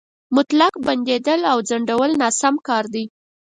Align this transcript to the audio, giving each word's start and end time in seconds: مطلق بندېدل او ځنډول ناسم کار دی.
مطلق 0.35 0.73
بندېدل 0.85 1.41
او 1.51 1.57
ځنډول 1.69 2.11
ناسم 2.21 2.55
کار 2.67 2.85
دی. 2.93 3.05